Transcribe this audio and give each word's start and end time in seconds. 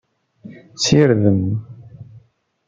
Sirdem! 0.83 1.39